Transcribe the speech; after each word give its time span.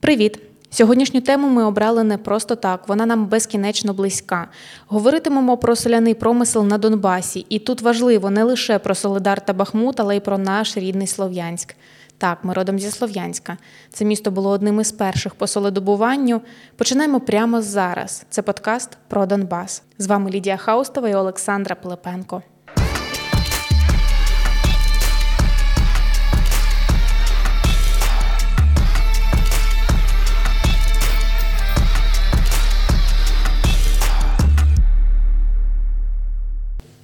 Привіт! 0.00 0.40
Сьогоднішню 0.70 1.20
тему 1.20 1.48
ми 1.48 1.64
обрали 1.64 2.04
не 2.04 2.18
просто 2.18 2.56
так, 2.56 2.88
вона 2.88 3.06
нам 3.06 3.26
безкінечно 3.26 3.94
близька. 3.94 4.48
Говоритимемо 4.86 5.56
про 5.56 5.76
соляний 5.76 6.14
промисел 6.14 6.64
на 6.64 6.78
Донбасі, 6.78 7.46
і 7.48 7.58
тут 7.58 7.82
важливо 7.82 8.30
не 8.30 8.44
лише 8.44 8.78
про 8.78 8.94
Солидар 8.94 9.44
та 9.44 9.52
Бахмут, 9.52 10.00
але 10.00 10.16
й 10.16 10.20
про 10.20 10.38
наш 10.38 10.76
рідний 10.76 11.06
Слов'янськ. 11.06 11.74
Так, 12.18 12.38
ми 12.42 12.54
родом 12.54 12.78
зі 12.78 12.90
Слов'янська. 12.90 13.56
Це 13.90 14.04
місто 14.04 14.30
було 14.30 14.50
одним 14.50 14.80
із 14.80 14.92
перших 14.92 15.34
по 15.34 15.46
солодобуванню. 15.46 16.40
Починаємо 16.76 17.20
прямо 17.20 17.62
зараз. 17.62 18.24
Це 18.30 18.42
подкаст 18.42 18.98
про 19.08 19.26
Донбас. 19.26 19.82
З 19.98 20.06
вами 20.06 20.30
Лідія 20.30 20.56
Хаустова 20.56 21.08
і 21.08 21.14
Олександра 21.14 21.74
Пилипенко. 21.74 22.42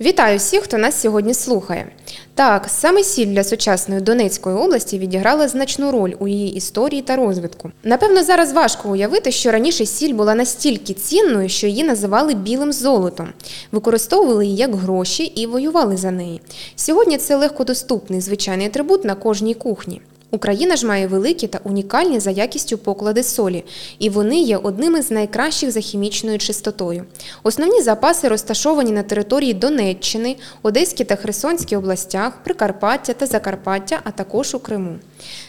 Вітаю 0.06 0.38
всіх, 0.38 0.62
хто 0.62 0.78
нас 0.78 1.00
сьогодні 1.00 1.34
слухає. 1.34 1.86
Так, 2.34 2.66
саме 2.68 3.02
сіль 3.02 3.26
для 3.26 3.44
сучасної 3.44 4.00
Донецької 4.00 4.56
області 4.56 4.98
відіграла 4.98 5.48
значну 5.48 5.92
роль 5.92 6.12
у 6.18 6.28
її 6.28 6.54
історії 6.54 7.02
та 7.02 7.16
розвитку. 7.16 7.70
Напевно, 7.84 8.22
зараз 8.22 8.52
важко 8.52 8.88
уявити, 8.88 9.32
що 9.32 9.52
раніше 9.52 9.86
сіль 9.86 10.14
була 10.14 10.34
настільки 10.34 10.94
цінною, 10.94 11.48
що 11.48 11.66
її 11.66 11.84
називали 11.84 12.34
білим 12.34 12.72
золотом, 12.72 13.28
використовували 13.72 14.46
її 14.46 14.56
як 14.56 14.74
гроші 14.74 15.24
і 15.24 15.46
воювали 15.46 15.96
за 15.96 16.10
неї. 16.10 16.40
Сьогодні 16.76 17.18
це 17.18 17.36
легкодоступний 17.36 18.20
звичайний 18.20 18.66
атрибут 18.66 19.04
на 19.04 19.14
кожній 19.14 19.54
кухні. 19.54 20.00
Україна 20.30 20.76
ж 20.76 20.86
має 20.86 21.06
великі 21.06 21.46
та 21.46 21.60
унікальні 21.64 22.20
за 22.20 22.30
якістю 22.30 22.78
поклади 22.78 23.22
солі, 23.22 23.64
і 23.98 24.10
вони 24.10 24.40
є 24.40 24.56
одними 24.56 25.02
з 25.02 25.10
найкращих 25.10 25.70
за 25.70 25.80
хімічною 25.80 26.38
чистотою. 26.38 27.04
Основні 27.42 27.82
запаси 27.82 28.28
розташовані 28.28 28.92
на 28.92 29.02
території 29.02 29.54
Донеччини, 29.54 30.36
Одеській 30.62 31.04
та 31.04 31.16
Херсонській 31.16 31.76
областях, 31.76 32.32
Прикарпаття 32.44 33.12
та 33.12 33.26
Закарпаття, 33.26 34.00
а 34.04 34.10
також 34.10 34.54
у 34.54 34.58
Криму. 34.58 34.96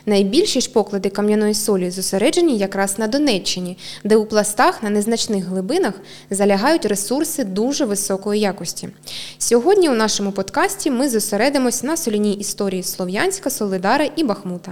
Найбільші 0.06 0.62
ж 0.62 0.70
поклади 0.70 1.10
кам'яної 1.10 1.54
солі 1.54 1.92
зосереджені 1.92 2.58
якраз 2.58 3.00
на 3.00 3.08
Донеччині, 3.08 3.78
де 4.04 4.16
у 4.16 4.26
пластах 4.26 4.84
на 4.84 4.90
незначних 4.90 5.46
глибинах 5.46 5.94
залягають 6.30 6.86
ресурси 6.86 7.44
дуже 7.44 7.86
високої 7.86 8.42
якості. 8.42 8.90
Сьогодні 9.38 9.90
у 9.90 9.94
нашому 9.94 10.32
подкасті 10.32 10.92
ми 10.92 11.10
зосередимось 11.10 11.84
на 11.84 11.98
соляній 11.98 12.34
історії 12.34 12.84
Слов'янська, 12.84 13.50
Солидара 13.50 14.10
і 14.16 14.24
Бахмута. 14.24 14.67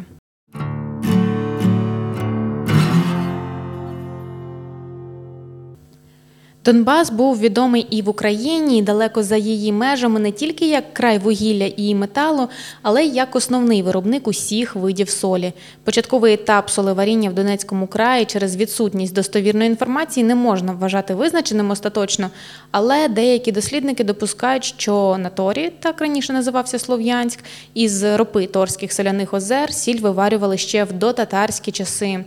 Донбас 6.65 7.09
був 7.09 7.39
відомий 7.39 7.87
і 7.89 8.01
в 8.01 8.09
Україні, 8.09 8.77
і 8.77 8.81
далеко 8.81 9.23
за 9.23 9.37
її 9.37 9.71
межами 9.71 10.19
не 10.19 10.31
тільки 10.31 10.69
як 10.69 10.93
край 10.93 11.17
вугілля 11.17 11.71
і 11.77 11.95
металу, 11.95 12.49
але 12.81 13.03
й 13.03 13.15
як 13.15 13.35
основний 13.35 13.83
виробник 13.83 14.27
усіх 14.27 14.75
видів 14.75 15.09
солі. 15.09 15.53
Початковий 15.83 16.33
етап 16.33 16.69
соливаріння 16.69 17.29
в 17.29 17.33
Донецькому 17.33 17.87
краї 17.87 18.25
через 18.25 18.55
відсутність 18.55 19.13
достовірної 19.13 19.69
інформації 19.69 20.23
не 20.23 20.35
можна 20.35 20.73
вважати 20.73 21.15
визначеним 21.15 21.71
остаточно, 21.71 22.29
але 22.71 23.07
деякі 23.07 23.51
дослідники 23.51 24.03
допускають, 24.03 24.63
що 24.63 25.17
на 25.19 25.29
Торі, 25.29 25.71
так 25.79 26.01
раніше 26.01 26.33
називався 26.33 26.79
Слов'янськ, 26.79 27.39
із 27.73 28.03
ропи 28.03 28.45
торських 28.45 28.93
соляних 28.93 29.33
озер 29.33 29.73
сіль 29.73 29.99
виварювали 29.99 30.57
ще 30.57 30.83
в 30.83 30.93
дотатарські 30.93 31.71
часи. 31.71 32.25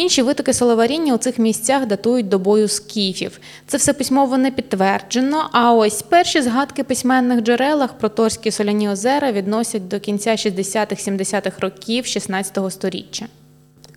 Інші 0.00 0.22
витоки 0.22 0.52
соловаріння 0.52 1.14
у 1.14 1.18
цих 1.18 1.38
місцях 1.38 1.86
датують 1.86 2.28
добою 2.28 2.68
скіфів. 2.68 3.40
Це 3.66 3.76
все 3.76 3.92
письмово 3.92 4.38
не 4.38 4.50
підтверджено. 4.50 5.48
А 5.52 5.74
ось 5.74 6.02
перші 6.02 6.42
згадки 6.42 6.84
письменних 6.84 7.40
джерелах 7.40 7.92
про 7.92 8.08
Торські 8.08 8.50
соляні 8.50 8.88
озера 8.88 9.32
відносять 9.32 9.88
до 9.88 10.00
кінця 10.00 10.30
60-70-х 10.30 11.60
років 11.60 12.06
16 12.06 12.58
століття. 12.70 13.26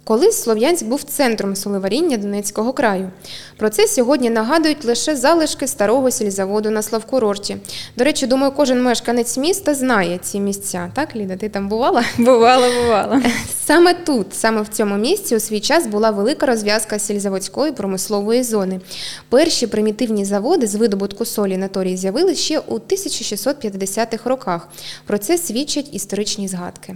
Колись 0.05 0.43
Слов'янськ 0.43 0.85
був 0.85 1.03
центром 1.03 1.55
солеваріння 1.55 2.17
Донецького 2.17 2.73
краю. 2.73 3.09
Про 3.57 3.69
це 3.69 3.87
сьогодні 3.87 4.29
нагадують 4.29 4.85
лише 4.85 5.15
залишки 5.15 5.67
старого 5.67 6.11
сільзаводу 6.11 6.69
на 6.69 6.81
Славкурорті. 6.81 7.57
До 7.97 8.03
речі, 8.03 8.27
думаю, 8.27 8.51
кожен 8.51 8.83
мешканець 8.83 9.37
міста 9.37 9.73
знає 9.73 10.19
ці 10.21 10.39
місця. 10.39 10.91
Так, 10.93 11.15
Ліда, 11.15 11.35
ти 11.35 11.49
там 11.49 11.67
бувала? 11.67 12.03
Бувала, 12.17 12.67
бувала. 12.81 13.21
Саме 13.65 13.93
тут, 13.93 14.27
саме 14.33 14.61
в 14.61 14.67
цьому 14.67 14.95
місці, 14.95 15.35
у 15.35 15.39
свій 15.39 15.59
час 15.59 15.87
була 15.87 16.11
велика 16.11 16.45
розв'язка 16.45 16.99
сільзаводської 16.99 17.71
промислової 17.71 18.43
зони. 18.43 18.81
Перші 19.29 19.67
примітивні 19.67 20.25
заводи 20.25 20.67
з 20.67 20.75
видобутку 20.75 21.25
солі 21.25 21.57
на 21.57 21.67
торії 21.67 21.97
з'явилися 21.97 22.41
ще 22.41 22.59
у 22.59 22.75
1650-х 22.75 24.29
роках. 24.29 24.69
Про 25.05 25.17
це 25.17 25.37
свідчать 25.37 25.93
історичні 25.93 26.47
згадки. 26.47 26.95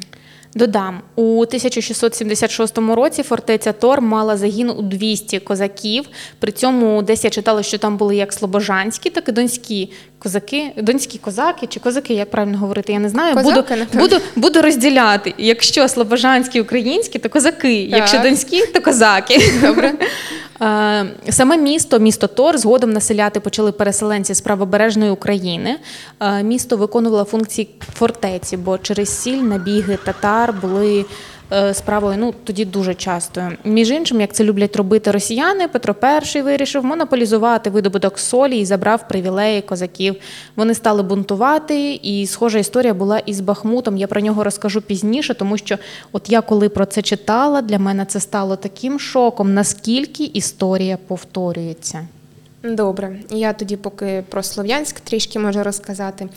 Додам, 0.57 1.01
у 1.15 1.41
1676 1.41 2.77
році 2.77 3.23
фортеця 3.23 3.71
Тор 3.73 4.01
мала 4.01 4.37
загін 4.37 4.69
у 4.69 4.81
200 4.81 5.39
козаків. 5.39 6.05
При 6.39 6.51
цьому 6.51 7.01
десь 7.01 7.23
я 7.23 7.29
читала, 7.29 7.63
що 7.63 7.77
там 7.77 7.97
були 7.97 8.15
як 8.15 8.33
слобожанські, 8.33 9.09
так 9.09 9.29
і 9.29 9.31
донські 9.31 9.91
козаки, 10.19 10.71
донські 10.77 11.17
козаки 11.17 11.67
чи 11.67 11.79
козаки, 11.79 12.13
як 12.13 12.31
правильно 12.31 12.57
говорити, 12.57 12.93
я 12.93 12.99
не 12.99 13.09
знаю. 13.09 13.35
Козаки, 13.35 13.75
буду, 13.93 13.99
буду, 14.01 14.21
буду 14.35 14.61
розділяти. 14.61 15.33
Якщо 15.37 15.87
слобожанські 15.87 16.61
українські, 16.61 17.19
то 17.19 17.29
козаки. 17.29 17.87
Так. 17.89 17.99
Якщо 17.99 18.19
донські, 18.19 18.65
то 18.65 18.81
козаки. 18.81 19.39
Добре. 19.61 19.93
Саме 21.29 21.57
місто, 21.57 21.99
місто 21.99 22.27
Тор, 22.27 22.57
згодом 22.57 22.89
населяти 22.89 23.39
почали 23.39 23.71
переселенці 23.71 24.33
з 24.33 24.41
правобережної 24.41 25.11
України. 25.11 25.75
Місто 26.43 26.77
виконувало 26.77 27.23
функції 27.23 27.69
фортеці, 27.93 28.57
бо 28.57 28.77
через 28.77 29.21
сіль 29.21 29.37
набіги 29.37 29.97
татар 30.05 30.53
були 30.61 31.05
Е, 31.36 31.36
справою 31.73 32.17
ну 32.19 32.33
тоді 32.43 32.65
дуже 32.65 32.93
часто. 32.93 33.51
Між 33.63 33.91
іншим, 33.91 34.21
як 34.21 34.33
це 34.33 34.43
люблять 34.43 34.75
робити 34.75 35.11
росіяни, 35.11 35.67
Петро 35.67 35.95
І 36.35 36.41
вирішив 36.41 36.85
монополізувати 36.85 37.69
видобуток 37.69 38.19
солі 38.19 38.59
і 38.59 38.65
забрав 38.65 39.07
привілеї 39.07 39.61
козаків. 39.61 40.15
Вони 40.55 40.73
стали 40.73 41.03
бунтувати, 41.03 41.93
і 41.93 42.27
схожа 42.27 42.59
історія 42.59 42.93
була 42.93 43.19
із 43.19 43.39
Бахмутом. 43.39 43.97
Я 43.97 44.07
про 44.07 44.21
нього 44.21 44.43
розкажу 44.43 44.81
пізніше, 44.81 45.33
тому 45.33 45.57
що 45.57 45.77
от 46.11 46.29
я 46.29 46.41
коли 46.41 46.69
про 46.69 46.85
це 46.85 47.01
читала, 47.01 47.61
для 47.61 47.79
мене 47.79 48.05
це 48.05 48.19
стало 48.19 48.55
таким 48.55 48.99
шоком, 48.99 49.53
наскільки 49.53 50.23
історія 50.23 50.97
повторюється. 51.07 52.07
Добре, 52.63 53.15
я 53.29 53.53
тоді 53.53 53.77
поки 53.77 54.23
про 54.29 54.43
Слов'янськ 54.43 54.99
трішки 54.99 55.39
можу 55.39 55.63
розказати. 55.63 56.27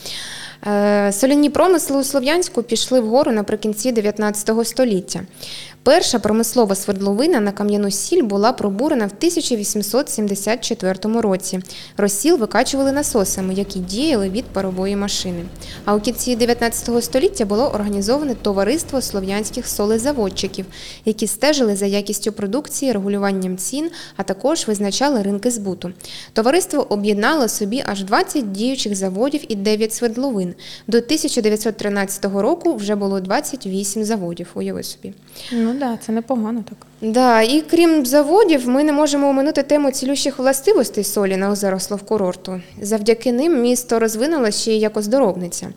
Е, 0.67 1.13
соляні 1.13 1.51
промисли 1.51 1.97
у 1.97 2.05
Слов'янську 2.05 2.63
пішли 2.63 3.01
вгору 3.01 3.33
наприкінці 3.33 3.93
19 3.93 4.67
століття. 4.67 5.21
Перша 5.83 6.19
промислова 6.19 6.75
свердловина 6.75 7.41
на 7.41 7.53
кам'яну 7.53 7.91
сіль 7.91 8.23
була 8.23 8.53
пробурена 8.53 9.07
в 9.07 9.13
1874 9.19 11.21
році. 11.21 11.61
Розсіл 11.97 12.37
викачували 12.37 12.93
насосами, 12.93 13.55
які 13.55 13.79
діяли 13.79 14.31
від 14.31 14.45
парової 14.45 14.97
машини. 14.97 15.45
А 15.85 15.95
у 15.95 16.01
кінці 16.01 16.37
19 16.37 17.05
століття 17.05 17.45
було 17.45 17.69
організоване 17.69 18.35
товариство 18.35 19.01
слов'янських 19.01 19.69
солезаводчиків, 19.69 20.67
які 21.05 21.27
стежили 21.27 21.77
за 21.77 21.87
якістю 21.87 22.33
продукції, 22.33 22.93
регулюванням 22.93 23.57
цін, 23.57 23.91
а 24.17 24.23
також 24.23 24.69
визначали 24.69 25.23
ринки 25.23 25.51
збуту. 25.51 25.93
Товариство 26.33 26.87
об'єднало 26.89 27.49
собі 27.49 27.85
аж 27.87 28.05
20 28.05 28.53
діючих 28.53 28.97
заводів 28.97 29.53
і 29.53 29.55
9 29.55 29.93
свердловин. 29.93 30.50
До 30.87 30.99
1913 30.99 32.25
року 32.25 32.75
вже 32.75 32.95
було 32.95 33.21
28 33.21 34.05
заводів. 34.05 34.47
Уяви 34.55 34.83
собі. 34.83 35.13
Ну 35.53 35.75
да, 35.75 35.99
це 36.07 36.13
непогано 36.13 36.65
так. 36.69 36.87
Да, 37.13 37.43
і 37.43 37.61
крім 37.61 38.07
заводів, 38.07 38.69
ми 38.69 38.85
не 38.85 38.93
можемо 38.93 39.29
оминути 39.29 39.63
тему 39.63 39.91
цілющих 39.91 40.39
властивостей 40.39 41.05
солі 41.05 41.37
на 41.37 41.51
озеро 41.51 41.81
Славкурорту. 41.81 42.61
Завдяки 42.83 43.33
ним 43.33 43.63
місто 43.63 43.99
розвинулося 43.99 44.59
ще 44.59 44.73
й 44.73 44.81
як 44.81 44.97
оздоровниця. 44.97 45.73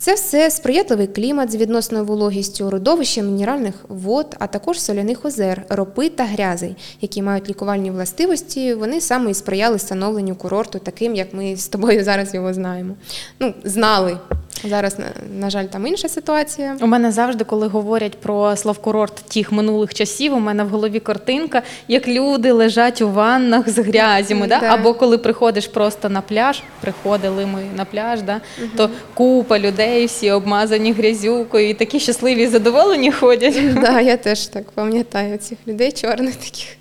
Це 0.00 0.14
все 0.14 0.50
сприятливий 0.50 1.06
клімат 1.06 1.52
з 1.52 1.56
відносною 1.56 2.04
вологістю, 2.04 2.70
родовище 2.70 3.22
мінеральних 3.22 3.74
вод, 3.88 4.36
а 4.38 4.46
також 4.46 4.80
соляних 4.80 5.24
озер, 5.24 5.64
ропи 5.68 6.08
та 6.08 6.24
грязей, 6.24 6.76
які 7.00 7.22
мають 7.22 7.48
лікувальні 7.48 7.90
властивості. 7.90 8.74
Вони 8.74 9.00
саме 9.00 9.30
і 9.30 9.34
сприяли 9.34 9.78
становленню 9.78 10.36
курорту, 10.36 10.78
таким 10.78 11.14
як 11.14 11.34
ми 11.34 11.56
з 11.56 11.68
тобою 11.68 12.04
зараз 12.04 12.34
його 12.34 12.54
знаємо. 12.54 12.94
Ну, 13.40 13.54
знали. 13.64 14.18
Зараз, 14.64 14.96
на, 15.38 15.50
жаль, 15.50 15.64
там 15.64 15.86
інша 15.86 16.08
ситуація. 16.08 16.76
У 16.80 16.86
мене 16.86 17.12
завжди, 17.12 17.44
коли 17.44 17.66
говорять 17.66 18.18
про 18.18 18.56
славкурорт 18.56 19.14
тих 19.14 19.52
минулих 19.52 19.94
часів, 19.94 20.34
у 20.34 20.38
мене 20.38 20.64
в 20.64 20.68
голові 20.68 21.00
картинка, 21.00 21.62
як 21.88 22.08
люди 22.08 22.52
лежать 22.52 23.02
у 23.02 23.08
ваннах 23.08 23.68
з 23.68 23.78
грязями, 23.78 24.46
да? 24.46 24.60
Да. 24.60 24.66
або 24.66 24.94
коли 24.94 25.18
приходиш 25.18 25.66
просто 25.66 26.08
на 26.08 26.20
пляж, 26.20 26.62
приходили 26.80 27.46
ми 27.46 27.62
на 27.76 27.84
пляж, 27.84 28.22
да? 28.22 28.40
то 28.76 28.90
купа 29.14 29.58
людей, 29.58 30.06
всі 30.06 30.30
обмазані 30.30 30.92
грязюкою, 30.92 31.68
і 31.68 31.74
такі 31.74 32.00
щасливі 32.00 32.42
і 32.42 32.46
задоволені 32.46 33.12
ходять. 33.12 33.60
Да, 33.80 34.00
я 34.00 34.16
теж 34.16 34.46
так 34.46 34.70
пам'ятаю 34.70 35.38
цих 35.38 35.58
людей 35.66 35.92
чорних 35.92 36.36
таких 36.36 36.76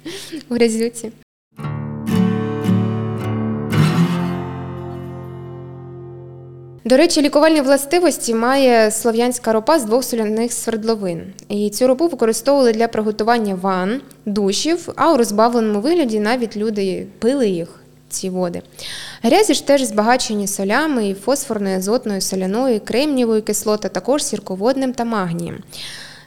у 0.49 0.53
грязюці. 0.53 1.11
До 6.89 6.97
речі, 6.97 7.21
лікувальні 7.21 7.61
властивості 7.61 8.33
має 8.33 8.91
слов'янська 8.91 9.53
ропа 9.53 9.79
з 9.79 9.83
двох 9.83 10.03
соляних 10.03 10.53
свердловин. 10.53 11.33
І 11.49 11.69
цю 11.69 11.87
ропу 11.87 12.07
використовували 12.07 12.71
для 12.71 12.87
приготування 12.87 13.55
ван, 13.55 14.01
душів, 14.25 14.89
а 14.95 15.13
у 15.13 15.17
розбавленому 15.17 15.81
вигляді 15.81 16.19
навіть 16.19 16.57
люди 16.57 17.07
пили 17.19 17.49
їх. 17.49 17.67
Ці 18.09 18.29
води. 18.29 18.61
Грязі 19.21 19.53
ж 19.53 19.67
теж 19.67 19.83
збагачені 19.83 20.47
солями 20.47 21.13
фосфорною, 21.13 21.77
азотною, 21.77 22.21
соляною, 22.21 22.79
кремнієвою 22.79 23.41
кислота, 23.41 23.89
також 23.89 24.23
сірководним 24.23 24.93
та 24.93 25.05
магнієм. 25.05 25.57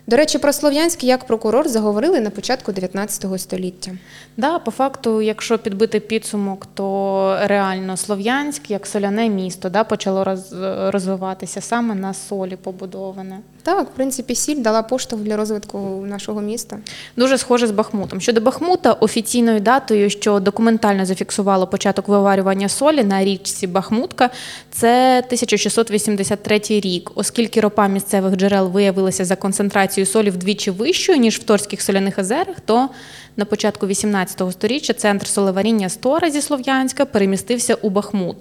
До 0.06 0.16
речі, 0.16 0.38
про 0.38 0.52
Слов'янськ 0.52 1.04
як 1.04 1.24
прокурор 1.24 1.68
заговорили 1.68 2.20
на 2.20 2.30
початку 2.30 2.72
19 2.72 3.40
століття. 3.40 3.90
Да, 4.36 4.58
по 4.58 4.70
факту, 4.70 5.22
якщо 5.22 5.58
підбити 5.58 6.00
підсумок, 6.00 6.66
то 6.74 7.38
реально 7.42 7.96
Слов'янськ 7.96 8.70
як 8.70 8.86
соляне 8.86 9.28
місто 9.28 9.68
да, 9.68 9.84
почало 9.84 10.24
роз, 10.24 10.54
розвиватися 10.88 11.60
саме 11.60 11.94
на 11.94 12.14
солі 12.14 12.56
побудоване. 12.56 13.38
Так, 13.62 13.88
в 13.88 13.90
принципі, 13.90 14.34
сіль 14.34 14.62
дала 14.62 14.82
поштовх 14.82 15.22
для 15.22 15.36
розвитку 15.36 15.78
нашого 16.06 16.40
міста. 16.40 16.78
Дуже 17.16 17.38
схоже 17.38 17.66
з 17.66 17.70
Бахмутом. 17.70 18.20
Щодо 18.20 18.40
Бахмута, 18.40 18.92
офіційною 18.92 19.60
датою, 19.60 20.10
що 20.10 20.40
документально 20.40 21.06
зафіксувало 21.06 21.66
початок 21.66 22.08
виварювання 22.08 22.68
солі 22.68 23.04
на 23.04 23.24
річці 23.24 23.66
Бахмутка, 23.66 24.30
це 24.70 25.18
1683 25.18 26.60
рік, 26.68 27.10
оскільки 27.14 27.60
ропа 27.60 27.86
місцевих 27.86 28.36
джерел 28.36 28.68
виявилася 28.68 29.24
за 29.24 29.36
концентрацією 29.36 29.91
солі 30.06 30.30
вдвічі 30.30 30.70
вищою, 30.70 31.18
ніж 31.18 31.38
в 31.38 31.42
Торських 31.42 31.82
соляних 31.82 32.18
озерах, 32.18 32.60
то 32.64 32.88
на 33.36 33.44
початку 33.44 33.86
18 33.86 34.52
століття 34.52 34.92
центр 34.92 35.26
солеваріння 35.26 35.88
Стора 35.88 36.30
зі 36.30 36.42
Слов'янська 36.42 37.04
перемістився 37.04 37.74
у 37.74 37.90
Бахмут. 37.90 38.36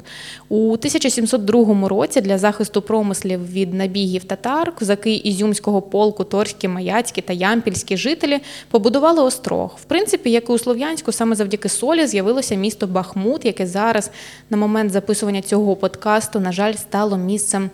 У 0.49 0.71
1702 0.71 1.87
році 1.87 2.21
для 2.21 2.37
захисту 2.37 2.81
промислів 2.81 3.51
від 3.51 3.73
набігів 3.73 4.23
татар 4.23 4.75
козаки 4.75 5.15
Ізюмського 5.15 5.81
полку, 5.81 6.23
Торські, 6.23 6.67
Маяцькі 6.67 7.21
та 7.21 7.33
Ямпільські 7.33 7.97
жителі 7.97 8.39
побудували 8.69 9.23
острог. 9.23 9.77
В 9.81 9.83
принципі, 9.83 10.31
як 10.31 10.49
і 10.49 10.51
у 10.51 10.57
Слов'янську, 10.57 11.11
саме 11.11 11.35
завдяки 11.35 11.69
солі 11.69 12.07
з'явилося 12.07 12.55
місто 12.55 12.87
Бахмут, 12.87 13.45
яке 13.45 13.67
зараз 13.67 14.11
на 14.49 14.57
момент 14.57 14.91
записування 14.91 15.41
цього 15.41 15.75
подкасту, 15.75 16.39
на 16.39 16.51
жаль, 16.51 16.73
стало 16.73 17.17
місцем 17.17 17.69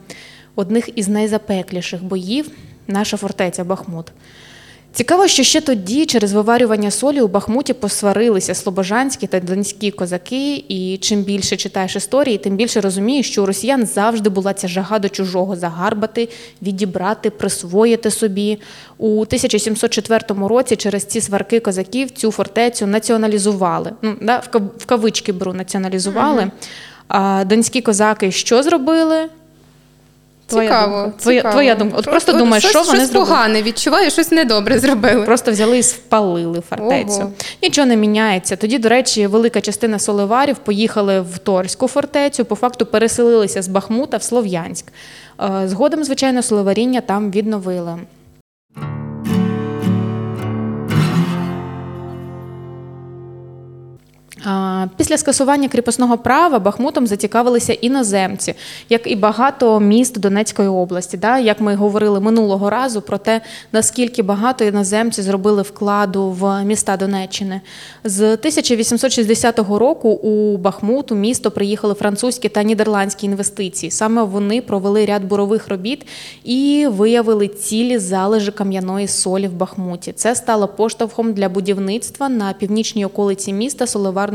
одних 0.55 0.89
із 0.95 1.07
найзапекліших 1.07 2.03
боїв. 2.03 2.51
Наша 2.87 3.17
фортеця 3.17 3.63
Бахмут. 3.63 4.11
Цікаво, 4.97 5.27
що 5.27 5.43
ще 5.43 5.61
тоді, 5.61 6.05
через 6.05 6.33
виварювання 6.33 6.91
солі 6.91 7.21
у 7.21 7.27
Бахмуті 7.27 7.73
посварилися 7.73 8.55
слобожанські 8.55 9.27
та 9.27 9.39
донські 9.39 9.91
козаки, 9.91 10.63
і 10.67 10.97
чим 11.01 11.23
більше 11.23 11.57
читаєш 11.57 11.95
історії, 11.95 12.37
тим 12.37 12.55
більше 12.55 12.81
розумієш, 12.81 13.31
що 13.31 13.43
у 13.43 13.45
росіян 13.45 13.85
завжди 13.85 14.29
була 14.29 14.53
ця 14.53 14.67
жага 14.67 14.99
до 14.99 15.09
чужого 15.09 15.55
загарбати, 15.55 16.29
відібрати, 16.61 17.29
присвоїти 17.29 18.11
собі. 18.11 18.59
У 18.97 19.21
1704 19.21 20.47
році 20.47 20.75
через 20.75 21.03
ці 21.03 21.21
сварки 21.21 21.59
козаків 21.59 22.11
цю 22.11 22.31
фортецю 22.31 22.87
націоналізували. 22.87 23.91
Ну, 24.01 24.15
да, 24.21 24.43
в 24.77 24.85
кавички 24.85 25.31
беру, 25.31 25.53
націоналізували. 25.53 26.51
А 27.07 27.43
донські 27.45 27.81
козаки 27.81 28.31
що 28.31 28.63
зробили? 28.63 29.29
Твоя 30.47 30.67
цікаво, 30.69 31.01
думка. 31.01 31.17
Твоя, 31.21 31.39
цікаво. 31.39 31.53
твоя 31.53 31.75
думка. 31.75 31.95
От 31.99 32.05
просто 32.05 32.31
От 32.31 32.37
думаєш, 32.37 32.63
щось, 32.63 32.71
що 32.71 32.81
вони 32.83 32.97
щось 32.99 33.09
зробили. 33.09 33.25
погане 33.25 33.61
відчуваю, 33.61 34.11
щось 34.11 34.31
недобре 34.31 34.79
зробили. 34.79 35.25
Просто 35.25 35.51
взяли 35.51 35.77
і 35.77 35.83
спалили 35.83 36.61
фортецю. 36.69 37.19
Ого. 37.19 37.31
Нічого 37.63 37.87
не 37.87 37.95
міняється. 37.95 38.55
Тоді, 38.55 38.77
до 38.79 38.89
речі, 38.89 39.27
велика 39.27 39.61
частина 39.61 39.99
соливарів 39.99 40.55
поїхали 40.57 41.21
в 41.21 41.37
Торську 41.37 41.87
фортецю, 41.87 42.45
по 42.45 42.55
факту 42.55 42.85
переселилися 42.85 43.61
з 43.61 43.67
Бахмута 43.67 44.17
в 44.17 44.23
Слов'янськ. 44.23 44.85
Е, 45.41 45.67
Згодом, 45.67 46.03
звичайно, 46.03 46.43
соливаріння 46.43 47.01
там 47.01 47.31
відновили. 47.31 47.97
Після 54.97 55.17
скасування 55.17 55.69
кріпосного 55.69 56.17
права 56.17 56.59
Бахмутом 56.59 57.07
зацікавилися 57.07 57.73
іноземці, 57.73 58.53
як 58.89 59.11
і 59.11 59.15
багато 59.15 59.79
міст 59.79 60.19
Донецької 60.19 60.69
області. 60.69 61.17
Да? 61.17 61.39
Як 61.39 61.61
ми 61.61 61.75
говорили 61.75 62.19
минулого 62.19 62.69
разу 62.69 63.01
про 63.01 63.17
те, 63.17 63.41
наскільки 63.71 64.23
багато 64.23 64.63
іноземці 64.63 65.21
зробили 65.21 65.61
вкладу 65.61 66.29
в 66.29 66.63
міста 66.63 66.97
Донеччини. 66.97 67.61
З 68.03 68.21
1860 68.21 69.59
року 69.59 70.09
у 70.09 70.57
Бахмут 70.57 71.11
у 71.11 71.15
місто 71.15 71.51
приїхали 71.51 71.93
французькі 71.93 72.49
та 72.49 72.63
нідерландські 72.63 73.25
інвестиції. 73.25 73.91
Саме 73.91 74.23
вони 74.23 74.61
провели 74.61 75.05
ряд 75.05 75.23
бурових 75.23 75.67
робіт 75.67 76.07
і 76.43 76.87
виявили 76.89 77.47
цілі 77.47 77.97
залежі 77.97 78.51
кам'яної 78.51 79.07
солі 79.07 79.47
в 79.47 79.53
Бахмуті. 79.53 80.11
Це 80.11 80.35
стало 80.35 80.67
поштовхом 80.67 81.33
для 81.33 81.49
будівництва 81.49 82.29
на 82.29 82.53
північній 82.53 83.05
околиці 83.05 83.53
міста 83.53 83.87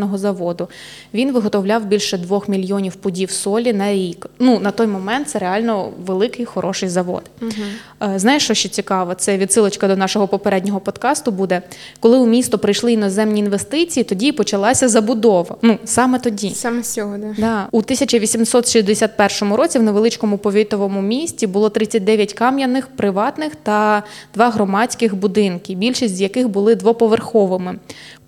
соливарного 0.02 0.19
заводу. 0.19 0.69
Він 1.14 1.32
виготовляв 1.32 1.87
більше 1.87 2.19
двох 2.19 2.49
мільйонів 2.49 2.94
пудів 2.94 3.31
солі 3.31 3.72
на 3.72 3.93
рік. 3.93 4.26
Ну 4.38 4.58
на 4.58 4.70
той 4.70 4.87
момент 4.87 5.28
це 5.28 5.38
реально 5.38 5.90
великий 6.06 6.44
хороший 6.44 6.88
завод. 6.88 7.22
Е, 8.02 8.19
Знаєш, 8.19 8.44
що 8.44 8.54
ще 8.54 8.69
цікаво? 8.69 9.14
Це 9.14 9.38
відсилочка 9.38 9.88
до 9.88 9.96
нашого 9.96 10.28
попереднього 10.28 10.81
подкасту 10.81 11.31
буде. 11.31 11.62
Коли 12.00 12.19
у 12.19 12.26
місто 12.26 12.58
прийшли 12.58 12.93
іноземні 12.93 13.40
інвестиції, 13.40 14.04
тоді 14.04 14.32
почалася 14.32 14.88
забудова. 14.88 15.56
Ну 15.62 15.78
саме 15.84 16.19
тоді. 16.19 16.50
Саме 16.50 16.82
цього, 16.82 17.16
да. 17.19 17.34
Да. 17.38 17.69
У 17.72 17.78
1861 17.78 19.55
році 19.55 19.78
в 19.78 19.82
невеличкому 19.82 20.38
повітовому 20.38 21.02
місті 21.02 21.46
було 21.46 21.69
39 21.69 22.32
кам'яних, 22.32 22.87
приватних 22.87 23.52
та 23.62 24.02
два 24.34 24.50
громадських 24.50 25.14
будинки, 25.14 25.75
більшість 25.75 26.16
з 26.16 26.20
яких 26.20 26.48
були 26.48 26.75
двоповерховими. 26.75 27.78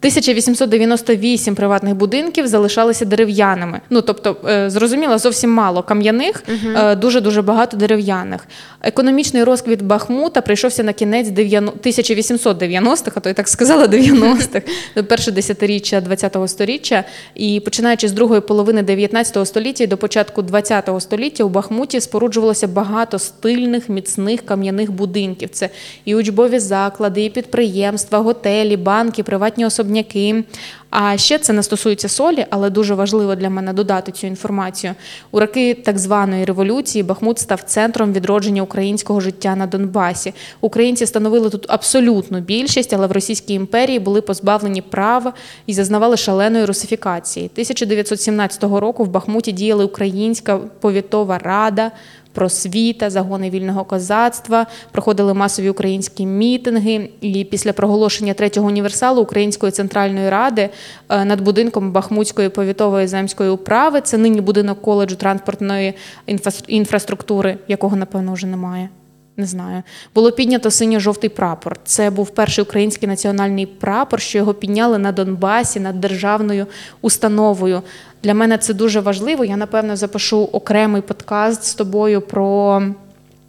1898 0.05 1.55
приватних 1.55 1.95
будинків 1.95 2.47
залишалися 2.47 3.05
дерев'яними. 3.05 3.81
Ну 3.91 4.01
тобто, 4.01 4.37
е, 4.49 4.71
зрозуміло, 4.71 5.19
зовсім 5.19 5.51
мало 5.51 5.83
кам'яних, 5.83 6.43
е, 6.77 6.95
дуже 6.95 7.21
дуже 7.21 7.43
багато 7.43 7.77
дерев'яних. 7.77 8.47
Економічний 8.83 9.45
розквіт 9.45 9.83
Бахмута 9.83 10.41
прийшовся 10.41 10.83
на 10.83 10.93
кінець 10.93 11.29
90 11.29 11.73
1890-х, 11.83 13.17
а 13.17 13.21
то 13.21 13.29
я 13.29 13.35
так 13.35 13.49
сказала 13.49 13.87
90-х, 13.87 14.63
перше 15.03 15.31
десятиріччя 15.31 16.01
20-го 16.01 16.49
сторіччя. 16.49 17.05
І 17.35 17.61
починаючи 17.61 18.09
з 18.09 18.13
другої 18.13 18.41
половини 18.41 18.83
19 18.83 19.47
століття 19.47 19.85
і 19.85 19.87
до 19.87 19.97
початку 19.97 20.43
20-го 20.43 21.01
століття 21.01 21.45
у 21.45 21.49
Бахмуті 21.49 22.01
споруджувалося 22.01 22.69
багато 22.69 23.19
стильних, 23.19 23.89
міцних 23.89 24.47
кам'яних 24.47 24.93
будинків. 24.93 25.49
Це 25.53 25.71
і 26.05 26.15
учбові 26.15 26.59
заклади, 26.59 27.25
і 27.25 27.31
підприємства, 27.31 28.19
готелі, 28.19 28.77
банки, 28.77 29.23
приватні 29.23 29.67
особняки. 29.95 30.45
А 30.91 31.17
ще 31.17 31.39
це 31.39 31.53
не 31.53 31.63
стосується 31.63 32.09
солі, 32.09 32.47
але 32.51 32.71
дуже 32.71 32.95
важливо 32.95 33.35
для 33.35 33.51
мене 33.51 33.73
додати 33.73 34.13
цю 34.13 34.27
інформацію. 34.27 34.95
У 35.31 35.41
роки 35.41 35.75
так 35.75 35.99
званої 35.99 36.45
революції 36.45 37.03
Бахмут 37.03 37.39
став 37.39 37.63
центром 37.63 38.13
відродження 38.13 38.63
українського 38.63 39.21
життя 39.21 39.57
на 39.57 39.67
Донбасі. 39.67 40.35
Українці 40.61 41.07
становили 41.07 41.51
тут 41.51 41.67
абсолютну 41.69 42.41
більшість, 42.41 42.93
але 42.93 43.07
в 43.07 43.13
Російській 43.13 43.55
імперії 43.55 43.99
були 43.99 44.21
позбавлені 44.21 44.83
права 44.83 45.33
і 45.67 45.75
зазнавали 45.75 46.17
шаленої 46.17 46.65
русифікації. 46.65 47.47
1917 47.53 48.63
року 48.63 49.05
в 49.05 49.09
Бахмуті 49.09 49.53
діяли 49.53 49.85
Українська 49.85 50.57
повітова 50.57 51.39
рада. 51.39 51.91
Просвіта, 52.35 53.11
загони 53.11 53.51
вільного 53.51 53.85
козацтва, 53.85 54.67
проходили 54.91 55.35
масові 55.35 55.71
українські 55.71 56.27
мітинги. 56.27 57.09
І 57.21 57.45
після 57.45 57.73
проголошення 57.73 58.35
третього 58.35 58.67
універсалу 58.67 59.23
Української 59.23 59.73
центральної 59.73 60.31
ради 60.31 60.69
е, 61.09 61.25
над 61.25 61.41
будинком 61.41 61.93
Бахмутської 61.93 62.49
повітової 62.49 63.07
земської 63.07 63.51
управи, 63.51 64.01
це 64.01 64.19
нині 64.19 64.41
будинок 64.41 64.83
коледжу 64.83 65.17
транспортної 65.17 65.95
інфра- 66.29 66.65
інфраструктури, 66.69 67.59
якого 67.69 67.97
напевно 67.97 68.33
вже 68.33 68.47
немає. 68.47 68.89
Не 69.37 69.47
знаю, 69.47 69.83
було 70.15 70.33
піднято 70.33 70.71
синьо-жовтий 70.71 71.31
прапор. 71.31 71.77
Це 71.85 72.11
був 72.11 72.31
перший 72.31 72.65
український 72.65 73.09
національний 73.09 73.67
прапор, 73.67 74.21
що 74.21 74.39
його 74.39 74.55
підняли 74.55 74.99
на 74.99 75.13
Донбасі 75.13 75.81
над 75.81 76.01
державною 76.01 76.67
установою. 77.01 77.83
Для 78.23 78.35
мене 78.35 78.59
це 78.59 78.75
дуже 78.75 79.01
важливо. 79.01 79.45
Я 79.45 79.57
напевно 79.57 79.97
запишу 79.97 80.45
окремий 80.45 81.03
подкаст 81.03 81.65
з 81.65 81.75
тобою 81.75 82.21
про. 82.21 82.83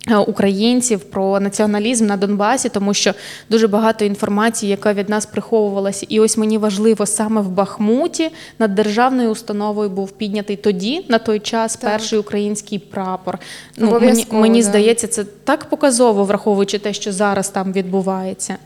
Е, 0.09 0.17
Українців 0.17 0.99
про 0.99 1.39
націоналізм 1.39 2.05
на 2.05 2.17
Донбасі, 2.17 2.69
тому 2.69 2.93
що 2.93 3.13
дуже 3.49 3.67
багато 3.67 4.05
інформації, 4.05 4.69
яка 4.69 4.93
від 4.93 5.09
нас 5.09 5.25
приховувалася, 5.25 6.05
і 6.09 6.19
ось 6.19 6.37
мені 6.37 6.57
важливо 6.57 7.05
саме 7.05 7.41
в 7.41 7.49
Бахмуті 7.49 8.29
над 8.59 8.75
державною 8.75 9.29
установою 9.29 9.89
був 9.89 10.11
піднятий 10.11 10.55
тоді, 10.55 11.05
на 11.09 11.17
той 11.17 11.39
час, 11.39 11.75
Так. 11.75 11.91
перший 11.91 12.19
український 12.19 12.79
прапор. 12.79 13.39
Ну, 13.77 13.99
мені, 13.99 14.27
мені 14.31 14.61
да. 14.61 14.67
здається, 14.67 15.07
це 15.07 15.23
так 15.23 15.65
показово, 15.65 16.23
враховуючи 16.23 16.79
те, 16.79 16.93
що 16.93 17.11
зараз 17.11 17.49
там 17.49 17.73
відбувається. 17.73 18.57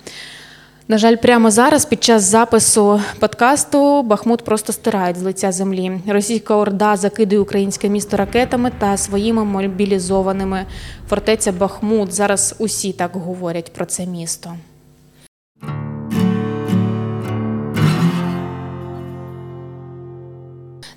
На 0.92 0.98
жаль, 0.98 1.16
прямо 1.16 1.52
зараз, 1.52 1.86
під 1.86 2.04
час 2.04 2.24
запису 2.24 3.02
подкасту, 3.20 4.04
Бахмут 4.04 4.44
просто 4.44 4.74
стирають 4.74 5.18
з 5.18 5.22
лиця 5.22 5.52
землі. 5.52 6.02
Російська 6.08 6.56
орда 6.56 6.96
закидує 6.98 7.42
українське 7.42 7.90
місто 7.90 8.18
ракетами 8.18 8.72
та 8.80 8.98
своїми 8.98 9.46
мобілізованими. 9.46 10.66
Фортеця 11.10 11.52
Бахмут. 11.52 12.14
Зараз 12.14 12.56
усі 12.60 12.94
так 12.94 13.12
говорять 13.14 13.74
про 13.74 13.86
це 13.86 14.06
місто. 14.06 14.56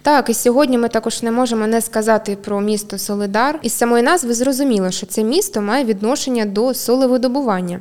Так, 0.03 0.31
і 0.31 0.35
сьогодні 0.35 0.79
ми 0.79 0.89
також 0.89 1.23
не 1.23 1.31
можемо 1.31 1.67
не 1.67 1.81
сказати 1.81 2.37
про 2.37 2.61
місто 2.61 2.99
Солидар. 2.99 3.59
Із 3.63 3.73
самої 3.73 4.03
назви 4.03 4.35
зрозуміло, 4.35 4.91
що 4.91 5.07
це 5.07 5.25
місто 5.25 5.61
має 5.61 5.85
відношення 5.85 6.45
до 6.45 6.75
солевидобування. 6.75 7.81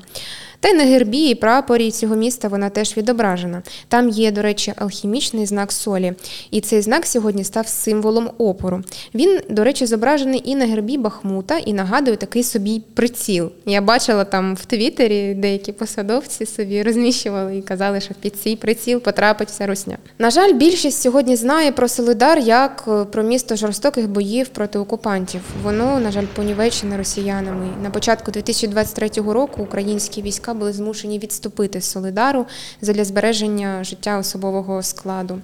Та 0.61 0.69
й 0.69 0.73
на 0.73 0.83
гербі 0.83 1.29
і 1.29 1.35
прапорі 1.35 1.91
цього 1.91 2.15
міста 2.15 2.47
вона 2.47 2.69
теж 2.69 2.97
відображена. 2.97 3.61
Там 3.87 4.09
є, 4.09 4.31
до 4.31 4.41
речі, 4.41 4.73
алхімічний 4.75 5.45
знак 5.45 5.71
солі. 5.71 6.13
І 6.51 6.61
цей 6.61 6.81
знак 6.81 7.05
сьогодні 7.05 7.43
став 7.43 7.67
символом 7.67 8.29
опору. 8.37 8.83
Він, 9.15 9.39
до 9.49 9.63
речі, 9.63 9.85
зображений 9.85 10.41
і 10.45 10.55
на 10.55 10.65
гербі 10.65 10.97
Бахмута, 10.97 11.57
і 11.57 11.73
нагадує 11.73 12.17
такий 12.17 12.43
собі 12.43 12.81
приціл. 12.93 13.51
Я 13.65 13.81
бачила 13.81 14.23
там 14.23 14.55
в 14.55 14.65
Твіттері 14.65 15.33
деякі 15.33 15.71
посадовці 15.71 16.45
собі 16.45 16.83
розміщували 16.83 17.57
і 17.57 17.61
казали, 17.61 18.01
що 18.01 18.13
під 18.21 18.35
цей 18.35 18.55
приціл 18.55 18.99
потрапить 18.99 19.49
вся 19.49 19.67
русня. 19.67 19.97
На 20.19 20.29
жаль, 20.29 20.53
більшість 20.53 21.01
сьогодні 21.01 21.35
знає 21.35 21.71
про 21.71 21.87
Солидар 21.87 22.39
як 22.39 22.83
е, 22.87 23.05
про 23.05 23.23
місто 23.23 23.55
жорстоких 23.55 24.09
боїв 24.09 24.47
проти 24.47 24.79
окупантів. 24.79 25.41
Воно, 25.63 25.99
на 25.99 26.11
жаль, 26.11 26.25
понівечене 26.35 26.97
росіянами. 26.97 27.67
На 27.83 27.89
початку 27.89 28.31
2023 28.31 29.09
року 29.27 29.63
українські 29.63 30.21
війська 30.21 30.50
були 30.53 30.73
змушені 30.73 31.19
відступити 31.19 31.81
з 31.81 31.85
Солидару 31.85 32.45
задля 32.81 33.05
збереження 33.05 33.83
життя 33.83 34.17
особового 34.17 34.83
складу. 34.83 35.41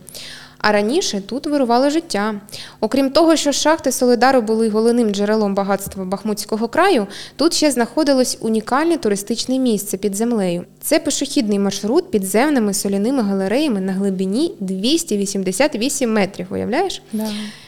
А 0.60 0.72
раніше 0.72 1.22
тут 1.22 1.48
вирувало 1.48 1.90
життя. 1.90 2.36
Окрім 2.80 3.10
того, 3.10 3.36
що 3.36 3.52
шахти 3.52 3.92
Солидару 3.92 4.42
були 4.42 4.70
головним 4.70 5.10
джерелом 5.10 5.56
багатства 5.56 6.06
Бахмутського 6.06 6.68
краю, 6.68 7.08
тут 7.36 7.54
ще 7.54 7.72
знаходилось 7.72 8.38
унікальне 8.42 8.98
туристичне 8.98 9.60
місце 9.60 9.98
під 9.98 10.16
землею. 10.16 10.66
Це 10.82 11.00
пішохідний 11.00 11.60
маршрут 11.60 12.12
підземними 12.12 12.74
соляними 12.74 13.24
галереями 13.24 13.82
на 13.82 13.92
глибині 13.94 14.54
288 14.60 16.14
метрів. 16.14 16.48
Уявляєш? 16.50 17.02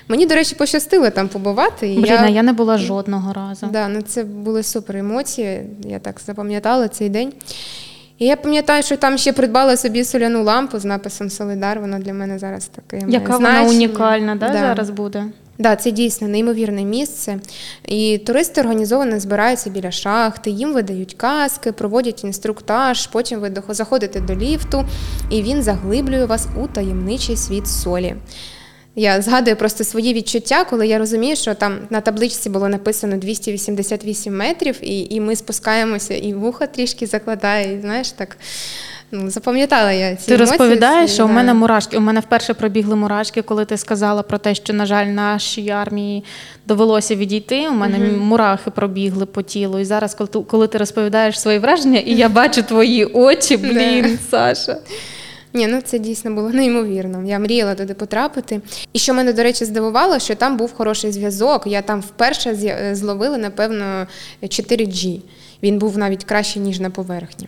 Мені, 0.07 0.25
до 0.25 0.35
речі, 0.35 0.55
пощастило 0.55 1.09
там 1.09 1.27
побувати. 1.27 1.95
Блін, 1.97 2.11
а 2.11 2.27
я 2.29 2.43
не 2.43 2.53
була 2.53 2.77
жодного 2.77 3.33
разу. 3.33 3.67
Да, 3.71 3.87
ну 3.87 4.01
це 4.01 4.23
були 4.23 4.63
супер 4.63 4.97
емоції. 4.97 5.63
Я 5.89 5.99
так 5.99 6.21
запам'ятала 6.25 6.87
цей 6.87 7.09
день. 7.09 7.33
І 8.19 8.25
я 8.25 8.35
пам'ятаю, 8.35 8.83
що 8.83 8.97
там 8.97 9.17
ще 9.17 9.33
придбала 9.33 9.77
собі 9.77 10.03
соляну 10.03 10.43
лампу 10.43 10.79
з 10.79 10.85
написом 10.85 11.29
Солидар. 11.29 11.79
Вона 11.79 11.99
для 11.99 12.13
мене 12.13 12.39
зараз 12.39 12.67
таке. 12.67 13.05
Яка 13.07 13.33
вона 13.33 13.63
унікальна, 13.63 14.35
да, 14.35 14.53
зараз 14.53 14.89
буде? 14.89 15.25
Да, 15.57 15.75
це 15.75 15.91
дійсно 15.91 16.27
неймовірне 16.27 16.83
місце. 16.83 17.39
І 17.85 18.17
туристи 18.17 18.61
організовано 18.61 19.19
збираються 19.19 19.69
біля 19.69 19.91
шахти, 19.91 20.49
їм 20.49 20.73
видають 20.73 21.13
каски, 21.13 21.71
проводять 21.71 22.23
інструктаж, 22.23 23.07
потім 23.07 23.39
ви 23.39 23.51
заходите 23.69 24.19
до 24.19 24.35
ліфту, 24.35 24.85
і 25.29 25.41
він 25.41 25.63
заглиблює 25.63 26.25
вас 26.25 26.47
у 26.63 26.67
таємничий 26.67 27.37
світ 27.37 27.67
солі. 27.67 28.15
Я 28.99 29.21
згадую 29.21 29.55
просто 29.55 29.83
свої 29.83 30.13
відчуття, 30.13 30.65
коли 30.69 30.87
я 30.87 30.97
розумію, 30.97 31.35
що 31.35 31.53
там 31.53 31.77
на 31.89 32.01
табличці 32.01 32.49
було 32.49 32.69
написано 32.69 33.17
288 33.17 34.37
метрів, 34.37 34.77
і, 34.81 35.07
і 35.09 35.21
ми 35.21 35.35
спускаємося, 35.35 36.13
і 36.13 36.33
вуха 36.33 36.67
трішки 36.67 37.05
закладає, 37.05 37.75
і 37.75 37.81
знаєш, 37.81 38.11
так 38.11 38.37
ну, 39.11 39.29
запам'ятала 39.29 39.91
я 39.91 40.15
ці 40.15 40.25
Ти 40.25 40.33
емоції 40.33 40.37
розповідаєш, 40.37 41.11
що 41.11 41.25
у 41.25 41.27
мене 41.27 41.53
мурашки. 41.53 41.97
У 41.97 42.01
мене 42.01 42.19
вперше 42.19 42.53
пробігли 42.53 42.95
мурашки, 42.95 43.41
коли 43.41 43.65
ти 43.65 43.77
сказала 43.77 44.23
про 44.23 44.37
те, 44.37 44.55
що, 44.55 44.73
на 44.73 44.85
жаль, 44.85 45.05
нашій 45.05 45.69
армії 45.69 46.23
довелося 46.65 47.15
відійти. 47.15 47.69
У 47.69 47.73
мене 47.73 47.99
мурахи 47.99 48.71
пробігли 48.71 49.25
по 49.25 49.41
тілу. 49.41 49.79
І 49.79 49.85
зараз, 49.85 50.15
коли 50.15 50.27
ти, 50.27 50.39
коли 50.39 50.67
ти 50.67 50.77
розповідаєш 50.77 51.39
свої 51.39 51.59
враження, 51.59 51.99
і 51.99 52.15
я 52.15 52.29
бачу 52.29 52.63
твої 52.63 53.05
очі, 53.05 53.57
блін, 53.57 54.19
Саша. 54.29 54.77
Ні, 55.53 55.67
ну 55.67 55.81
це 55.81 55.99
дійсно 55.99 56.31
було 56.31 56.49
неймовірно. 56.53 57.23
Я 57.27 57.39
мріяла 57.39 57.75
туди 57.75 57.93
потрапити. 57.93 58.61
І 58.93 58.99
що 58.99 59.13
мене, 59.13 59.33
до 59.33 59.43
речі, 59.43 59.65
здивувало, 59.65 60.19
що 60.19 60.35
там 60.35 60.57
був 60.57 60.73
хороший 60.73 61.11
зв'язок. 61.11 61.63
Я 61.67 61.81
там 61.81 62.01
вперше 62.01 62.53
з'я- 62.53 62.95
зловила, 62.95 63.37
напевно, 63.37 64.07
4G. 64.43 65.21
Він 65.63 65.79
був 65.79 65.97
навіть 65.97 66.23
краще, 66.23 66.59
ніж 66.59 66.79
на 66.79 66.89
поверхні. 66.89 67.47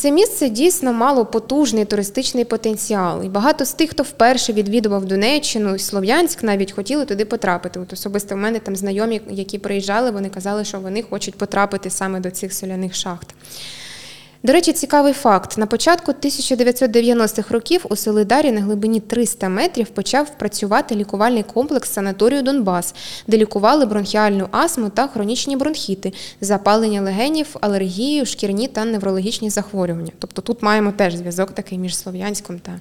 Це 0.00 0.10
місце 0.10 0.48
дійсно 0.48 0.92
мало 0.92 1.26
потужний 1.26 1.84
туристичний 1.84 2.44
потенціал. 2.44 3.24
І 3.24 3.28
багато 3.28 3.64
з 3.64 3.72
тих, 3.72 3.90
хто 3.90 4.02
вперше 4.02 4.52
відвідував 4.52 5.04
Донеччину, 5.04 5.74
і 5.74 5.78
Слов'янськ, 5.78 6.42
навіть 6.42 6.72
хотіли 6.72 7.04
туди 7.04 7.24
потрапити. 7.24 7.80
От 7.80 7.92
особисто 7.92 8.34
в 8.34 8.38
мене 8.38 8.58
там 8.58 8.76
знайомі, 8.76 9.20
які 9.30 9.58
приїжджали, 9.58 10.10
вони 10.10 10.28
казали, 10.28 10.64
що 10.64 10.80
вони 10.80 11.02
хочуть 11.02 11.34
потрапити 11.34 11.90
саме 11.90 12.20
до 12.20 12.30
цих 12.30 12.54
соляних 12.54 12.94
шахт. 12.94 13.34
До 14.42 14.52
речі, 14.52 14.72
цікавий 14.72 15.12
факт: 15.12 15.58
на 15.58 15.66
початку 15.66 16.12
1990-х 16.12 17.54
років 17.54 17.86
у 17.88 17.96
Солидарі 17.96 18.52
на 18.52 18.60
глибині 18.60 19.00
300 19.00 19.48
метрів 19.48 19.88
почав 19.88 20.38
працювати 20.38 20.94
лікувальний 20.94 21.42
комплекс 21.42 21.92
санаторію 21.92 22.42
Донбас, 22.42 22.94
де 23.26 23.36
лікували 23.36 23.86
бронхіальну 23.86 24.48
астму 24.50 24.88
та 24.88 25.06
хронічні 25.06 25.56
бронхіти, 25.56 26.12
запалення 26.40 27.00
легенів, 27.00 27.56
алергію, 27.60 28.26
шкірні 28.26 28.68
та 28.68 28.84
неврологічні 28.84 29.50
захворювання. 29.50 30.12
Тобто 30.18 30.42
тут 30.42 30.62
маємо 30.62 30.92
теж 30.92 31.14
зв'язок 31.14 31.50
такий 31.50 31.78
між 31.78 31.96
Слов'янськом 31.96 32.58
та 32.58 32.72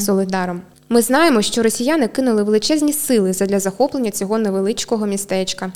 Солидаром. 0.00 0.60
Ми 0.90 1.02
знаємо, 1.02 1.42
що 1.42 1.62
росіяни 1.62 2.08
кинули 2.08 2.42
величезні 2.42 2.92
сили 2.92 3.32
задля 3.32 3.60
захоплення 3.60 4.10
цього 4.10 4.38
невеличкого 4.38 5.06
містечка. 5.06 5.72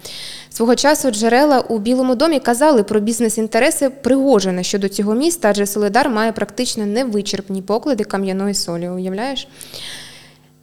Свого 0.51 0.75
часу 0.75 1.11
джерела 1.11 1.61
у 1.61 1.79
Білому 1.79 2.15
домі 2.15 2.41
казали 2.41 2.83
про 2.83 3.01
бізнес-інтереси 3.01 3.91
Пригожина 3.91 4.63
щодо 4.63 4.89
цього 4.89 5.15
міста, 5.15 5.49
адже 5.49 5.67
Солидар 5.67 6.09
має 6.11 6.33
практично 6.33 6.87
невичерпні 6.87 7.63
поклади 7.63 8.05
кам'яної 8.05 8.55
солі. 8.55 8.89
Уявляєш? 8.89 9.49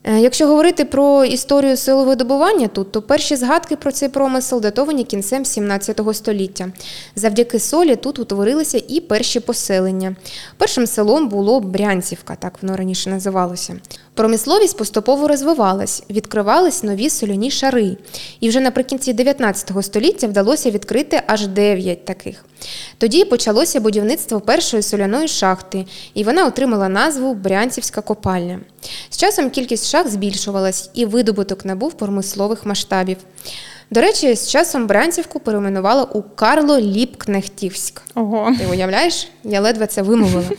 Е, 0.04 0.20
Якщо 0.20 0.46
говорити 0.46 0.84
про 0.84 1.24
історію 1.24 1.76
силовидобування 1.76 2.68
тут, 2.68 2.92
то 2.92 3.02
перші 3.02 3.36
згадки 3.36 3.76
про 3.76 3.92
цей 3.92 4.08
промисел 4.08 4.60
датовані 4.60 5.04
кінцем 5.04 5.44
17 5.44 6.00
століття. 6.12 6.72
Завдяки 7.16 7.60
солі 7.60 7.96
тут 7.96 8.18
утворилися 8.18 8.82
і 8.88 9.00
перші 9.00 9.40
поселення. 9.40 10.16
Першим 10.56 10.86
селом 10.86 11.28
було 11.28 11.60
Брянцівка, 11.60 12.34
так 12.34 12.58
воно 12.62 12.76
раніше 12.76 13.10
називалося. 13.10 13.76
Промисловість 14.14 14.76
поступово 14.76 15.28
розвивалась, 15.28 16.02
відкривались 16.10 16.82
нові 16.82 17.10
соляні 17.10 17.50
шари. 17.50 17.96
І 18.40 18.48
вже 18.48 18.60
наприкінці 18.60 19.12
19 19.12 19.72
століття 19.80 20.26
вдалося 20.26 20.70
відкрити 20.70 21.22
аж 21.26 21.46
9 21.46 22.04
таких. 22.04 22.44
Тоді 22.98 23.24
почалося 23.24 23.80
будівництво 23.80 24.40
першої 24.40 24.82
соляної 24.82 25.28
шахти, 25.28 25.86
і 26.14 26.24
вона 26.24 26.46
отримала 26.46 26.88
назву 26.88 27.34
Брянцівська 27.34 28.00
копальня. 28.00 28.60
З 29.10 29.16
часом 29.16 29.50
кількість 29.50 29.88
шахт 29.88 30.10
збільшувалась, 30.10 30.90
і 30.94 31.04
видобуток 31.04 31.64
набув 31.64 31.92
промислових 31.92 32.66
масштабів. 32.66 33.16
До 33.90 34.00
речі, 34.00 34.34
з 34.34 34.48
часом 34.48 34.86
Брянцівку 34.86 35.40
перейменували 35.40 36.06
у 36.12 36.22
Карло 36.22 36.80
Ліпкнехтівськ. 36.80 38.02
Ого. 38.14 38.54
Ти 38.58 38.66
уявляєш? 38.66 39.28
Я 39.44 39.60
ледве 39.60 39.86
це 39.86 40.02
вимовила. 40.02 40.44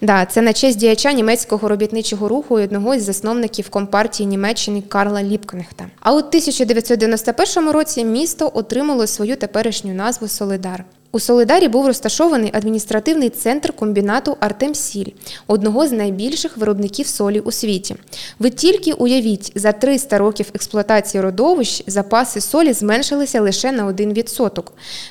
Да, 0.00 0.24
це 0.24 0.42
на 0.42 0.52
честь 0.52 0.78
діяча 0.78 1.12
німецького 1.12 1.68
робітничого 1.68 2.28
руху 2.28 2.60
і 2.60 2.62
одного 2.62 2.94
із 2.94 3.02
засновників 3.02 3.68
компартії 3.68 4.26
Німеччини 4.26 4.82
Карла 4.82 5.22
Ліпкнехта. 5.22 5.86
А 6.00 6.12
у 6.12 6.16
1991 6.16 7.70
році 7.70 8.04
місто 8.04 8.50
отримало 8.54 9.06
свою 9.06 9.36
теперішню 9.36 9.94
назву 9.94 10.28
Солидар. 10.28 10.84
У 11.12 11.20
Солидарі 11.20 11.68
був 11.68 11.86
розташований 11.86 12.50
адміністративний 12.54 13.30
центр 13.30 13.72
комбінату 13.72 14.36
Артемсіль, 14.40 15.12
одного 15.46 15.86
з 15.86 15.92
найбільших 15.92 16.56
виробників 16.56 17.06
солі 17.06 17.40
у 17.40 17.52
світі. 17.52 17.96
Ви 18.38 18.50
тільки 18.50 18.92
уявіть, 18.92 19.52
за 19.54 19.72
300 19.72 20.18
років 20.18 20.46
експлуатації 20.54 21.20
родовищ 21.20 21.84
запаси 21.86 22.40
солі 22.40 22.72
зменшилися 22.72 23.40
лише 23.40 23.72
на 23.72 23.86
1%. 23.86 24.62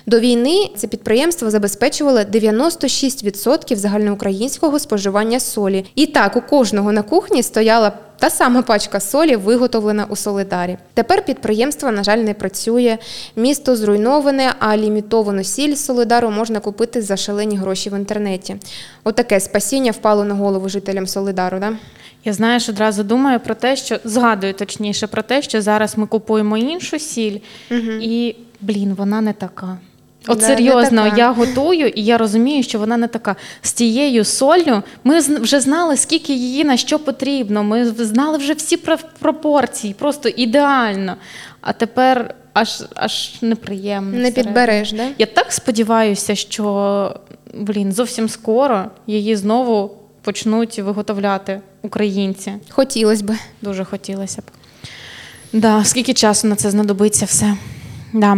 До 0.05 0.19
війни 0.19 0.69
це 0.75 0.87
підприємство 0.87 1.49
забезпечувало 1.49 2.19
96% 2.19 3.75
загальноукраїнського 3.75 4.79
споживання 4.79 5.39
солі. 5.39 5.85
І 5.95 6.05
так 6.05 6.35
у 6.35 6.41
кожного 6.41 6.91
на 6.91 7.01
кухні 7.01 7.43
стояла 7.43 7.91
та 8.19 8.29
сама 8.29 8.61
пачка 8.61 8.99
солі 8.99 9.35
виготовлена 9.35 10.05
у 10.09 10.15
Солидарі. 10.15 10.77
Тепер 10.93 11.25
підприємство, 11.25 11.91
на 11.91 12.03
жаль, 12.03 12.17
не 12.17 12.33
працює. 12.33 12.97
Місто 13.35 13.75
зруйноване, 13.75 14.53
а 14.59 14.77
лімітовану 14.77 15.43
сіль 15.43 15.75
з 15.75 15.85
Солидару 15.85 16.29
можна 16.29 16.59
купити 16.59 17.01
за 17.01 17.17
шалені 17.17 17.57
гроші 17.57 17.89
в 17.89 17.97
інтернеті. 17.97 18.55
Отаке 19.03 19.39
спасіння 19.39 19.91
впало 19.91 20.23
на 20.23 20.33
голову 20.33 20.69
жителям 20.69 21.07
Солидару. 21.07 21.59
Да? 21.59 21.73
Я 22.25 22.33
знаєш, 22.33 22.69
одразу 22.69 23.03
думаю 23.03 23.39
про 23.39 23.55
те, 23.55 23.75
що 23.75 23.99
згадую 24.03 24.53
точніше 24.53 25.07
про 25.07 25.21
те, 25.21 25.41
що 25.41 25.61
зараз 25.61 25.97
ми 25.97 26.07
купуємо 26.07 26.57
іншу 26.57 26.99
сіль, 26.99 27.39
і 28.01 28.35
блін, 28.61 28.93
вона 28.93 29.21
не 29.21 29.33
така. 29.33 29.77
От 30.27 30.41
не 30.41 30.47
серйозно, 30.47 31.03
така. 31.03 31.17
я 31.17 31.31
готую, 31.31 31.87
і 31.87 32.03
я 32.03 32.17
розумію, 32.17 32.63
що 32.63 32.79
вона 32.79 32.97
не 32.97 33.07
така. 33.07 33.35
З 33.61 33.73
тією 33.73 34.23
солью 34.23 34.83
ми 35.03 35.19
вже 35.19 35.59
знали, 35.59 35.97
скільки 35.97 36.33
її 36.33 36.63
на 36.63 36.77
що 36.77 36.99
потрібно. 36.99 37.63
Ми 37.63 37.85
знали 37.85 38.37
вже 38.37 38.53
всі 38.53 38.77
пропорції, 39.19 39.93
просто 39.93 40.29
ідеально. 40.29 41.15
А 41.61 41.73
тепер 41.73 42.35
аж 42.53 42.83
аж 42.95 43.35
неприємно. 43.41 44.17
Не 44.17 44.31
підбереш, 44.31 44.91
да? 44.91 45.03
Я 45.17 45.25
так 45.25 45.51
сподіваюся, 45.51 46.35
що 46.35 47.15
блін, 47.53 47.91
зовсім 47.91 48.29
скоро 48.29 48.85
її 49.07 49.35
знову 49.35 49.91
почнуть 50.21 50.79
виготовляти 50.79 51.61
українці. 51.81 52.53
Хотілося 52.69 53.23
б. 53.23 53.31
Дуже 53.61 53.85
хотілося 53.85 54.41
б. 54.41 54.45
Да, 55.53 55.83
скільки 55.83 56.13
часу 56.13 56.47
на 56.47 56.55
це 56.55 56.71
знадобиться 56.71 57.25
все. 57.25 57.57
Да. 58.13 58.37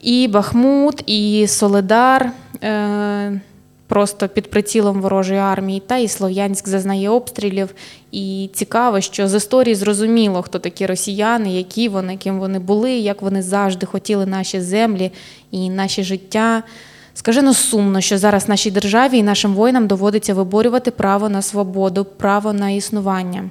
І 0.00 0.28
Бахмут, 0.28 1.02
і 1.06 1.46
Соледар 1.48 2.32
е, 2.62 3.40
просто 3.86 4.28
під 4.28 4.50
прицілом 4.50 5.00
ворожої 5.00 5.40
армії, 5.40 5.82
та 5.86 5.96
і 5.96 6.08
Слов'янськ 6.08 6.68
зазнає 6.68 7.08
обстрілів. 7.08 7.74
І 8.12 8.50
цікаво, 8.52 9.00
що 9.00 9.28
з 9.28 9.34
історії 9.34 9.74
зрозуміло, 9.74 10.42
хто 10.42 10.58
такі 10.58 10.86
росіяни, 10.86 11.52
які 11.56 11.88
вони, 11.88 12.16
ким 12.16 12.38
вони 12.38 12.58
були, 12.58 12.90
як 12.90 13.22
вони 13.22 13.42
завжди 13.42 13.86
хотіли 13.86 14.26
наші 14.26 14.60
землі 14.60 15.10
і 15.50 15.70
наші 15.70 16.02
життя. 16.02 16.62
Скажено 17.14 17.54
сумно, 17.54 18.00
що 18.00 18.18
зараз 18.18 18.48
нашій 18.48 18.70
державі 18.70 19.18
і 19.18 19.22
нашим 19.22 19.54
воїнам 19.54 19.86
доводиться 19.86 20.34
виборювати 20.34 20.90
право 20.90 21.28
на 21.28 21.42
свободу, 21.42 22.04
право 22.04 22.52
на 22.52 22.70
існування. 22.70 23.50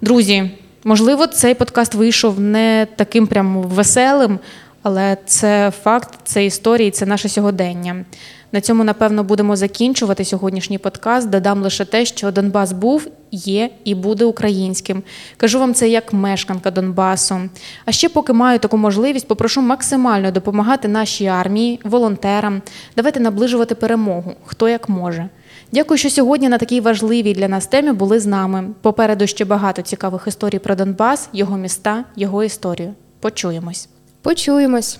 Друзі, 0.00 0.50
можливо, 0.84 1.26
цей 1.26 1.54
подкаст 1.54 1.94
вийшов 1.94 2.40
не 2.40 2.86
таким 2.96 3.26
прям 3.26 3.62
веселим, 3.62 4.38
але 4.86 5.16
це 5.24 5.72
факт, 5.82 6.18
це 6.24 6.44
історії, 6.44 6.90
це 6.90 7.06
наше 7.06 7.28
сьогодення. 7.28 8.04
На 8.52 8.60
цьому, 8.60 8.84
напевно, 8.84 9.24
будемо 9.24 9.56
закінчувати 9.56 10.24
сьогоднішній 10.24 10.78
подкаст. 10.78 11.30
Додам 11.30 11.62
лише 11.62 11.84
те, 11.84 12.04
що 12.04 12.30
Донбас 12.30 12.72
був, 12.72 13.08
є 13.32 13.70
і 13.84 13.94
буде 13.94 14.24
українським. 14.24 15.02
Кажу 15.36 15.58
вам 15.58 15.74
це 15.74 15.88
як 15.88 16.12
мешканка 16.12 16.70
Донбасу. 16.70 17.40
А 17.84 17.92
ще, 17.92 18.08
поки 18.08 18.32
маю 18.32 18.58
таку 18.58 18.76
можливість, 18.76 19.28
попрошу 19.28 19.62
максимально 19.62 20.30
допомагати 20.30 20.88
нашій 20.88 21.26
армії, 21.26 21.80
волонтерам. 21.84 22.62
Давайте 22.96 23.20
наближувати 23.20 23.74
перемогу, 23.74 24.32
хто 24.44 24.68
як 24.68 24.88
може. 24.88 25.28
Дякую, 25.72 25.98
що 25.98 26.10
сьогодні 26.10 26.48
на 26.48 26.58
такій 26.58 26.80
важливій 26.80 27.34
для 27.34 27.48
нас 27.48 27.66
темі 27.66 27.92
були 27.92 28.20
з 28.20 28.26
нами. 28.26 28.68
Попереду 28.82 29.26
ще 29.26 29.44
багато 29.44 29.82
цікавих 29.82 30.24
історій 30.26 30.58
про 30.58 30.74
Донбас, 30.74 31.28
його 31.32 31.56
міста, 31.56 32.04
його 32.16 32.44
історію. 32.44 32.94
Почуємось. 33.20 33.88
Почуємось. 34.26 34.98